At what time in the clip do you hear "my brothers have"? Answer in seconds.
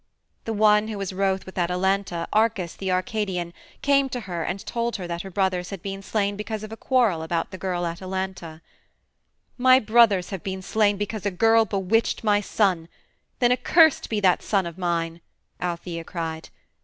9.59-10.41